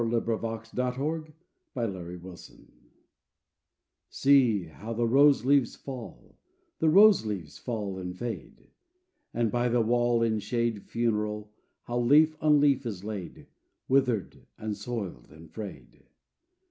"ROSE 0.01 0.11
LEAVES, 0.73 0.73
WHEN 1.73 1.93
THE 1.93 2.17
ROSE 2.19 2.49
IS 2.49 2.57
DEAD" 2.57 2.67
See 4.09 4.63
how 4.63 4.93
the 4.93 5.05
rose 5.05 5.45
leaves 5.45 5.75
fall, 5.75 6.39
The 6.79 6.89
rose 6.89 7.23
leaves 7.23 7.59
fall 7.59 7.99
and 7.99 8.17
fade; 8.17 8.71
And 9.31 9.51
by 9.51 9.69
the 9.69 9.81
wall, 9.81 10.23
in 10.23 10.39
shade 10.39 10.81
funereal, 10.81 11.51
How 11.83 11.99
leaf 11.99 12.35
on 12.41 12.59
leaf 12.59 12.83
is 12.87 13.03
laid, 13.03 13.45
Withered 13.87 14.47
and 14.57 14.75
soiled 14.75 15.29
and 15.29 15.51
frayed! 15.51 16.01